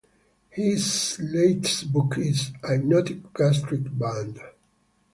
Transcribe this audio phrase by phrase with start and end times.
[0.49, 4.39] His latest book is "Hypnotic Gastric Band".